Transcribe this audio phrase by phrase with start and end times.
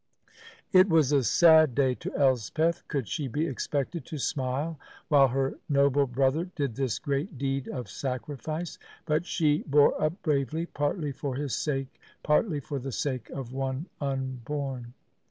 [0.73, 2.87] It was a sad day to Elspeth.
[2.87, 7.87] Could she be expected to smile while her noble brother did this great deed of
[7.87, 8.79] sacrifice?
[9.05, 13.85] But she bore up bravely, partly for his sake, partly for the sake of one
[13.99, 14.93] unborn.